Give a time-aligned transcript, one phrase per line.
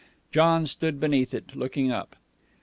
[0.31, 2.15] John stood beneath it, looking up.